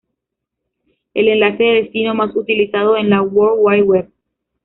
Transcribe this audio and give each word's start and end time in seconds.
El 1.13 1.27
enlace 1.27 1.63
de 1.63 1.73
destino 1.83 2.15
más 2.15 2.35
utilizado 2.35 2.97
en 2.97 3.11
la 3.11 3.21
World 3.21 3.57
Wide 3.61 3.83
Web. 3.83 4.11